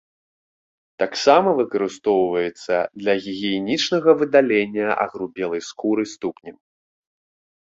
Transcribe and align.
Таксама 1.01 1.49
выкарыстоўваецца 1.59 2.75
для 3.01 3.13
гігіенічнага 3.27 4.09
выдалення 4.23 4.87
агрубелай 5.05 5.61
скуры 5.69 6.03
ступняў. 6.17 6.57